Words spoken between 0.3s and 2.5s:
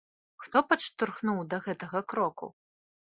Хто падштурхнуў да гэтага кроку?